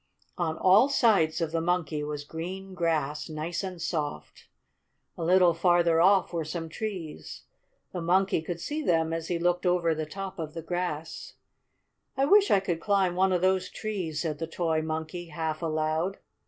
On 0.39 0.57
all 0.57 0.89
sides 0.89 1.41
of 1.41 1.51
the 1.51 1.61
Monkey 1.61 2.03
was 2.03 2.23
green 2.23 2.73
grass, 2.73 3.29
nice 3.29 3.63
and 3.63 3.79
soft. 3.79 4.47
A 5.15 5.23
little 5.23 5.53
farther 5.53 6.01
off 6.01 6.33
were 6.33 6.43
some 6.43 6.69
trees. 6.69 7.43
The 7.93 8.01
Monkey 8.01 8.41
could 8.41 8.59
see 8.59 8.81
them 8.81 9.13
as 9.13 9.27
he 9.27 9.37
looked 9.37 9.67
over 9.67 9.93
the 9.93 10.07
top 10.07 10.39
of 10.39 10.55
the 10.55 10.63
grass. 10.63 11.35
"I 12.17 12.25
wish 12.25 12.49
I 12.49 12.59
could 12.59 12.79
climb 12.81 13.13
one 13.15 13.31
of 13.31 13.41
those 13.41 13.69
trees," 13.69 14.21
said 14.23 14.39
the 14.39 14.47
toy 14.47 14.81
Monkey 14.81 15.27
half 15.27 15.61
aloud. 15.61 16.17